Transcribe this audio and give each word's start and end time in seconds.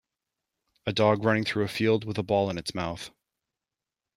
A 0.87 0.93
dog 0.93 1.23
running 1.23 1.43
through 1.43 1.63
a 1.63 1.67
field 1.67 2.05
with 2.05 2.17
a 2.17 2.23
ball 2.23 2.49
in 2.49 2.57
its 2.57 2.73
mouth 2.73 3.11